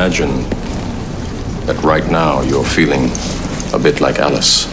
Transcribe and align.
I 0.00 0.04
imagine 0.04 0.48
that 1.66 1.78
right 1.84 2.10
now 2.10 2.40
you're 2.40 2.64
feeling 2.64 3.10
a 3.74 3.78
bit 3.78 4.00
like 4.00 4.18
Alice. 4.18 4.64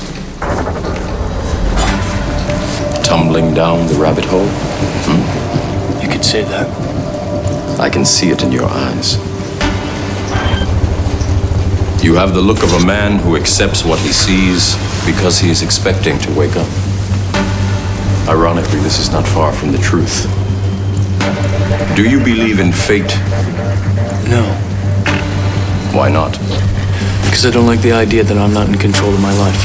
Tumbling 3.05 3.54
down 3.54 3.88
the 3.88 3.96
rabbit 3.96 4.24
hole? 4.24 4.48
Hmm? 4.48 6.02
You 6.02 6.07
could 6.07 6.24
say 6.24 6.43
that. 6.43 6.70
I 7.78 7.89
can 7.89 8.05
see 8.05 8.29
it 8.29 8.42
in 8.42 8.54
your 8.54 8.70
eyes. 8.70 9.18
You 12.01 12.15
have 12.15 12.34
the 12.34 12.42
look 12.42 12.64
of 12.64 12.71
a 12.82 12.86
man 12.86 13.20
who 13.20 13.36
accepts 13.36 13.84
what 13.84 14.00
he 14.00 14.14
sees 14.14 14.78
because 15.06 15.39
he 15.39 15.50
is 15.50 15.62
expecting 15.62 16.18
to 16.20 16.32
wake 16.39 16.56
up. 16.56 16.70
Ironically, 18.29 18.79
this 18.79 18.98
is 18.98 19.12
not 19.12 19.28
far 19.28 19.51
from 19.51 19.73
the 19.73 19.79
truth. 19.79 20.25
Do 21.98 22.09
you 22.09 22.20
believe 22.20 22.62
in 22.62 22.71
fate? 22.71 23.14
No, 24.29 24.57
Why 25.97 26.10
not? 26.10 26.37
because 27.37 27.46
I 27.46 27.51
don't 27.51 27.68
like 27.68 27.82
the 27.82 27.92
idea 27.92 28.24
that 28.24 28.36
I'm 28.36 28.51
not 28.51 28.68
in 28.68 28.79
control 28.79 29.14
of 29.14 29.21
my 29.21 29.32
life. 29.37 29.61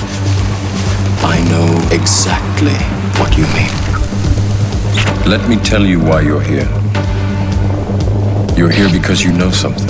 I 1.24 1.41
know 1.48 1.64
exactly 1.88 2.77
what 3.16 3.36
you 3.38 3.45
mean. 3.56 3.72
Let 5.24 5.48
me 5.48 5.56
tell 5.56 5.86
you 5.86 5.98
why 5.98 6.20
you're 6.20 6.42
here. 6.42 6.68
You're 8.56 8.68
here 8.68 8.91
because 8.92 9.22
you 9.22 9.32
know 9.32 9.50
something. 9.50 9.88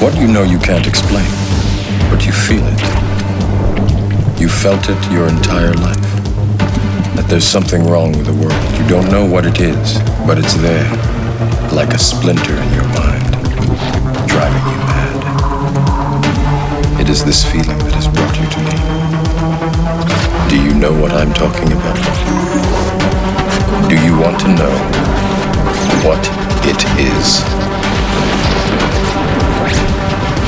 What 0.00 0.16
you 0.16 0.26
know 0.26 0.44
you 0.44 0.58
can't 0.58 0.86
explain, 0.86 1.28
but 2.08 2.24
you 2.24 2.32
feel 2.32 2.64
it. 2.64 2.80
You 4.40 4.48
felt 4.48 4.88
it 4.88 5.12
your 5.12 5.28
entire 5.28 5.74
life. 5.74 6.08
That 7.16 7.26
there's 7.28 7.46
something 7.46 7.84
wrong 7.84 8.12
with 8.12 8.24
the 8.24 8.32
world. 8.32 8.80
You 8.80 8.88
don't 8.88 9.10
know 9.10 9.26
what 9.26 9.44
it 9.44 9.60
is, 9.60 9.98
but 10.26 10.38
it's 10.38 10.54
there, 10.54 10.88
like 11.72 11.92
a 11.92 11.98
splinter 11.98 12.56
in 12.56 12.72
your 12.72 12.84
mind, 12.84 12.87
driving 14.38 14.66
you 14.70 14.78
mad. 14.86 15.18
It 17.02 17.08
is 17.10 17.24
this 17.24 17.42
feeling 17.42 17.78
that 17.82 17.94
has 17.98 18.06
brought 18.06 18.38
you 18.38 18.46
to 18.54 18.60
me. 18.62 18.70
Do 20.46 20.54
you 20.62 20.78
know 20.78 20.94
what 20.94 21.10
I'm 21.10 21.34
talking 21.34 21.66
about? 21.74 21.98
Do 23.90 23.98
you 23.98 24.14
want 24.14 24.38
to 24.46 24.48
know 24.54 24.70
what 26.06 26.22
it 26.62 26.78
is? 27.02 27.42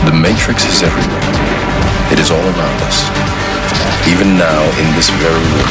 The 0.06 0.14
Matrix 0.14 0.70
is 0.70 0.86
everywhere. 0.86 1.26
It 2.14 2.22
is 2.22 2.30
all 2.30 2.46
around 2.46 2.78
us. 2.86 3.10
Even 4.06 4.38
now, 4.38 4.62
in 4.78 4.86
this 4.94 5.10
very 5.18 5.34
room. 5.34 5.70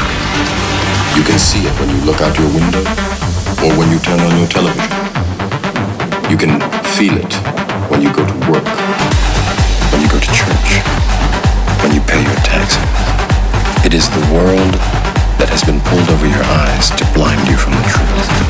You 1.16 1.23
can 1.23 1.39
see 1.39 1.64
it 1.64 1.72
when 1.80 1.88
you 1.88 2.04
look 2.04 2.20
out 2.20 2.36
your 2.36 2.52
window 2.52 2.83
or 3.64 3.72
when 3.80 3.88
you 3.88 4.00
turn 4.04 4.20
on 4.20 4.36
your 4.36 4.52
television. 4.52 4.92
You 6.28 6.36
can 6.36 6.59
feel 6.83 7.16
it 7.16 7.48
when 7.90 8.02
you 8.02 8.14
go 8.14 8.26
to 8.26 8.34
work, 8.52 8.66
when 9.92 10.02
you 10.02 10.08
go 10.09 10.20
to 10.20 10.32
church, 10.32 10.70
when 11.82 11.94
you 11.94 12.02
pay 12.02 12.22
your 12.22 12.36
taxes. 12.45 12.84
It 13.86 13.94
is 13.94 14.09
the 14.09 14.22
world 14.34 14.73
that 15.40 15.50
has 15.50 15.64
been 15.64 15.82
pulled 15.82 16.10
over 16.10 16.28
your 16.28 16.44
eyes 16.44 16.90
to 16.92 17.06
blind 17.14 17.48
you 17.48 17.58
from 17.58 17.73
the 17.73 17.84
truth. 17.90 18.50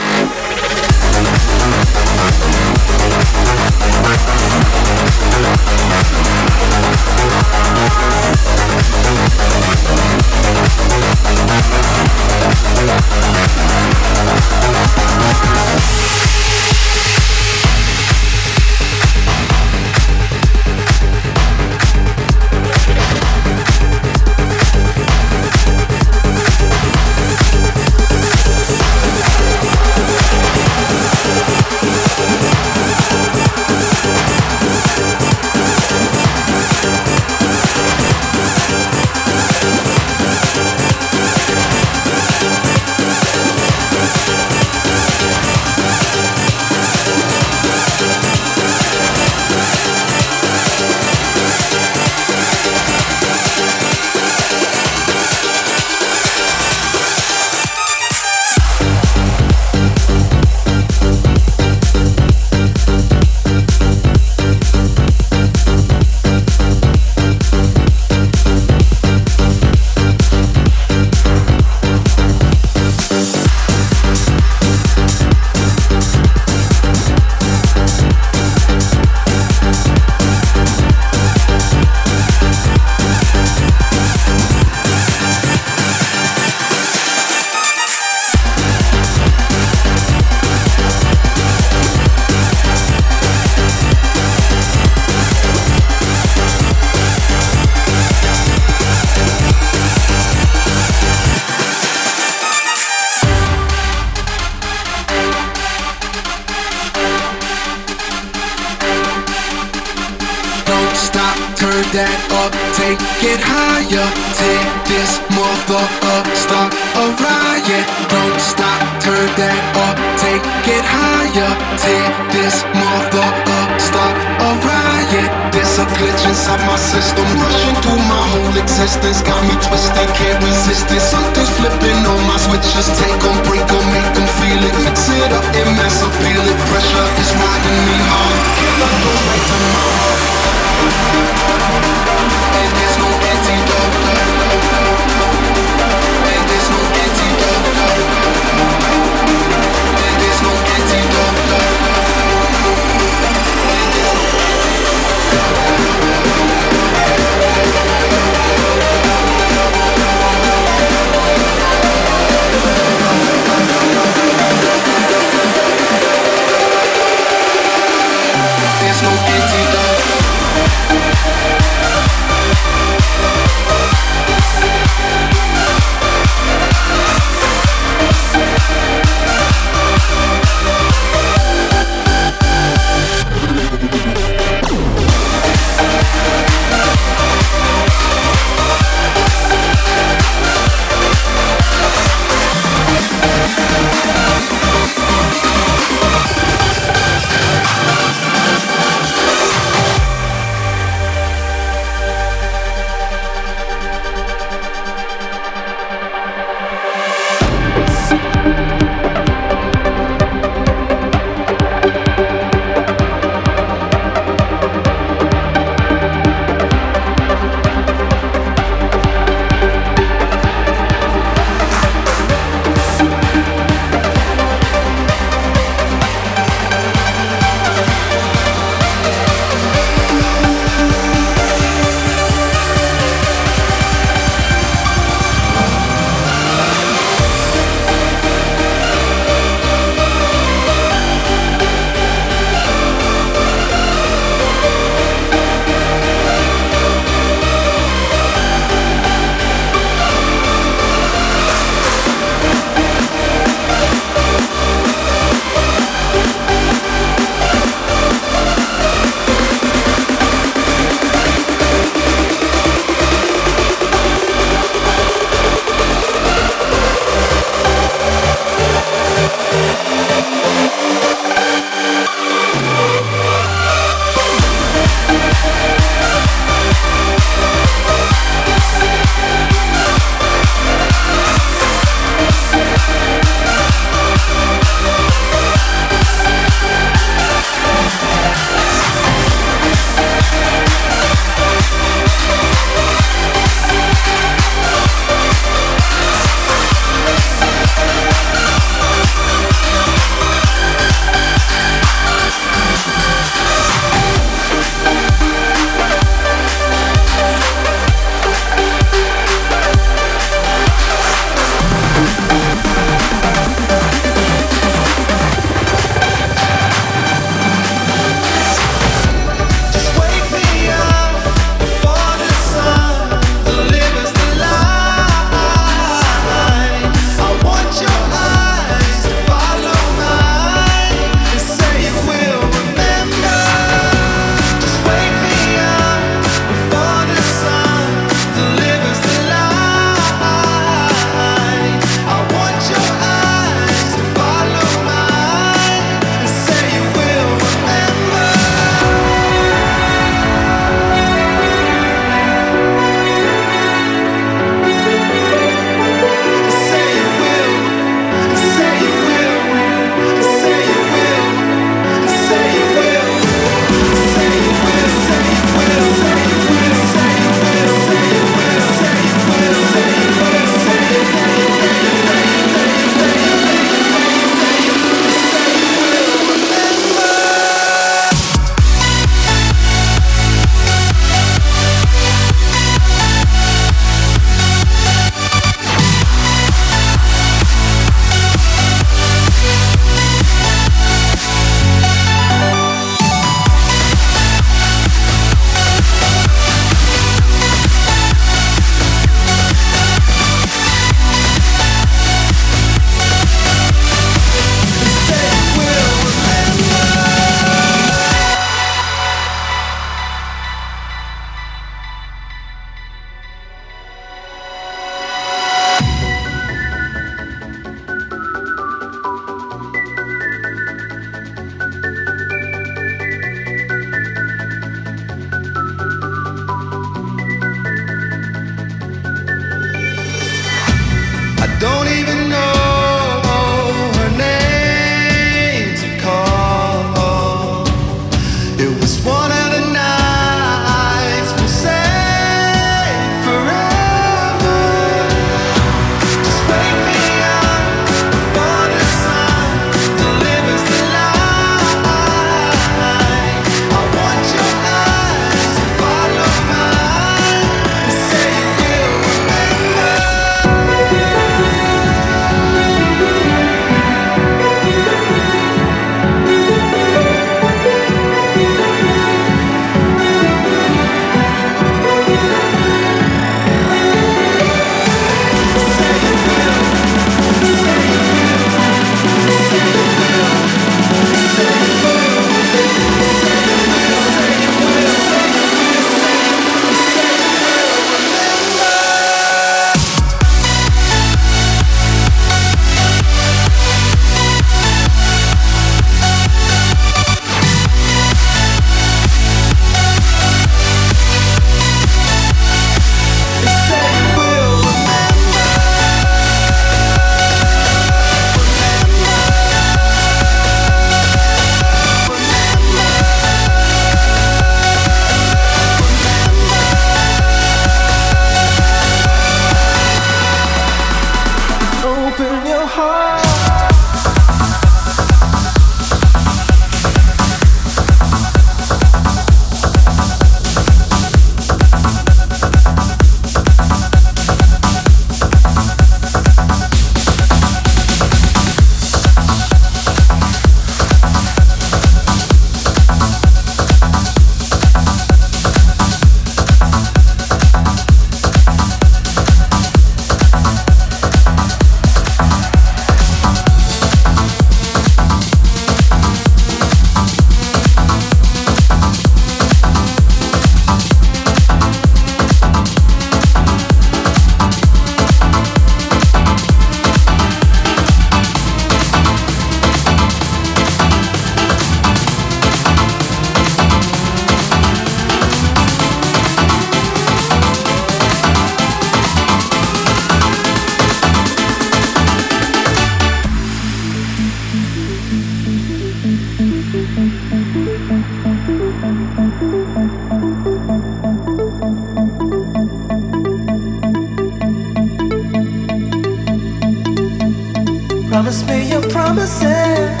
Promise 598.24 598.46
me 598.46 598.70
your 598.70 598.80
promises. 598.88 600.00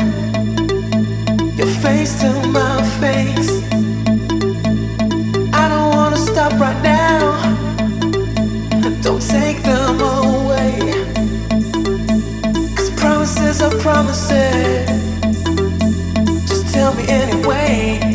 Your 1.58 1.66
face 1.82 2.18
to 2.22 2.30
my 2.48 2.82
face. 2.98 3.50
I 5.52 5.68
don't 5.68 5.94
wanna 5.94 6.16
stop 6.16 6.58
right 6.58 6.82
now. 6.82 7.20
Don't 9.02 9.20
take 9.20 9.62
them 9.62 10.00
away. 10.00 10.78
Cause 12.74 12.90
promises 12.96 13.60
are 13.60 13.76
promises. 13.80 14.88
Just 16.48 16.72
tell 16.72 16.94
me 16.94 17.06
anyway. 17.06 18.13